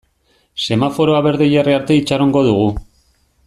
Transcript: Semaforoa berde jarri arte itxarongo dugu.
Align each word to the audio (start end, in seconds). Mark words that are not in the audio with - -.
Semaforoa 0.67 1.19
berde 1.27 1.49
jarri 1.53 1.77
arte 1.77 1.99
itxarongo 2.01 2.45
dugu. 2.51 2.65